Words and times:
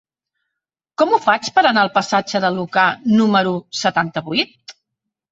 Com 0.99 1.11
ho 1.11 1.17
faig 1.25 1.49
per 1.57 1.63
anar 1.71 1.83
al 1.87 1.91
passatge 1.97 2.41
de 2.45 2.51
Lucà 2.55 2.85
número 3.19 3.53
setanta-vuit? 3.81 4.75